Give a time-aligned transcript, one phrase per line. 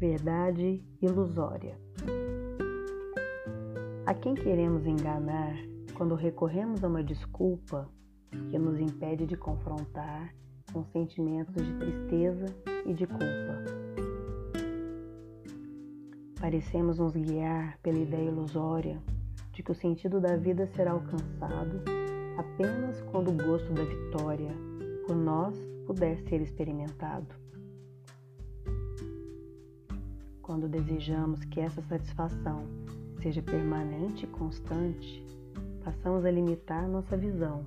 [0.00, 1.76] realidade ilusória.
[4.06, 5.56] A quem queremos enganar
[5.94, 7.88] quando recorremos a uma desculpa
[8.50, 10.32] que nos impede de confrontar
[10.72, 12.46] com sentimentos de tristeza
[12.86, 13.64] e de culpa.
[16.40, 19.02] Parecemos nos guiar pela ideia ilusória
[19.52, 21.82] de que o sentido da vida será alcançado
[22.38, 24.54] apenas quando o gosto da vitória
[25.06, 27.47] por nós puder ser experimentado.
[30.48, 32.64] Quando desejamos que essa satisfação
[33.20, 35.22] seja permanente e constante,
[35.84, 37.66] passamos a limitar nossa visão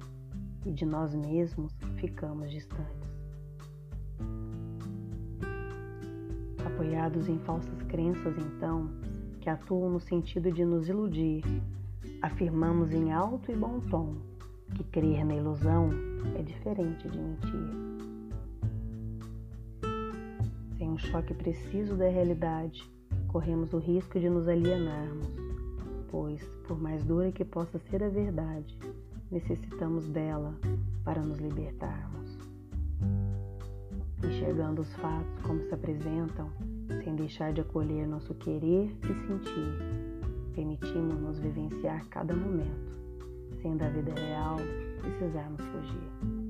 [0.65, 3.07] e de nós mesmos ficamos distantes.
[6.65, 8.89] Apoiados em falsas crenças, então,
[9.39, 11.43] que atuam no sentido de nos iludir,
[12.19, 14.15] afirmamos em alto e bom tom
[14.75, 15.91] que crer na ilusão
[16.35, 18.20] é diferente de mentir.
[20.91, 22.83] Um choque preciso da realidade,
[23.29, 25.25] corremos o risco de nos alienarmos,
[26.09, 28.77] pois, por mais dura que possa ser a verdade,
[29.31, 30.53] necessitamos dela
[31.05, 32.37] para nos libertarmos.
[34.21, 36.51] Enxergando os fatos como se apresentam,
[37.05, 39.79] sem deixar de acolher nosso querer e sentir,
[40.53, 42.91] permitimos-nos vivenciar cada momento,
[43.61, 44.57] sem da vida real
[45.01, 46.40] precisarmos fugir.